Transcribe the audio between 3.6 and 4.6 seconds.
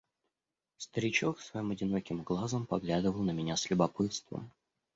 любопытством.